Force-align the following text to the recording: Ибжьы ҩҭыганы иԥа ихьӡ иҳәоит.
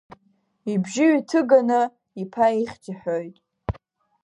Ибжьы 0.73 1.05
ҩҭыганы 1.13 1.79
иԥа 2.21 2.45
ихьӡ 2.61 2.83
иҳәоит. 2.91 3.35